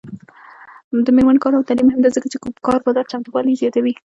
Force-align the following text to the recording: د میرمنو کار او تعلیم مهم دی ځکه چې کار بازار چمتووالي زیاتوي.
د 1.05 1.07
میرمنو 1.15 1.41
کار 1.43 1.53
او 1.55 1.67
تعلیم 1.67 1.85
مهم 1.89 2.01
دی 2.03 2.09
ځکه 2.17 2.27
چې 2.31 2.37
کار 2.67 2.79
بازار 2.85 3.05
چمتووالي 3.11 3.59
زیاتوي. 3.61 3.93